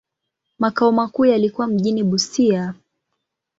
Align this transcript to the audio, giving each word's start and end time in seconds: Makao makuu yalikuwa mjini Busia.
Makao 0.59 0.91
makuu 0.91 1.25
yalikuwa 1.25 1.67
mjini 1.67 2.03
Busia. 2.03 2.73